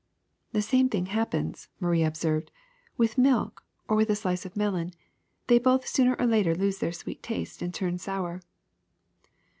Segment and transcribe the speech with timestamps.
[0.55, 4.95] ''^'The same thing happens," Marie observed, *^ with milk or with a slice of melon:
[5.45, 8.41] they both sooner or later lose their sweet taste and turn sour.